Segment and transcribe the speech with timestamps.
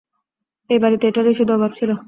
[0.69, 1.91] এই বাড়িতে এটারই শুধু অভাব ছিল।